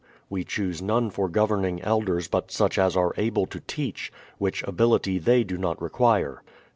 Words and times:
We 0.31 0.43
choose 0.43 0.81
none 0.81 1.11
for 1.11 1.29
governing 1.29 1.79
elders 1.83 2.27
but 2.27 2.49
such 2.51 2.79
as 2.79 2.97
are 2.97 3.13
able 3.17 3.45
to 3.45 3.59
teach; 3.59 4.11
which 4.39 4.63
ability 4.63 5.19
they 5.19 5.43
do 5.43 5.59
not 5.59 5.79
require. 5.79 6.41